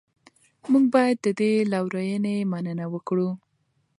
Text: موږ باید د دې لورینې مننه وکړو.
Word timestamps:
موږ 0.71 0.85
باید 0.95 1.17
د 1.25 1.27
دې 1.39 1.51
لورینې 1.71 2.35
مننه 2.51 2.85
وکړو. 2.93 3.29